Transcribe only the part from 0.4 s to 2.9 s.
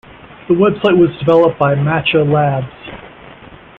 The website was developed by Matcha Labs.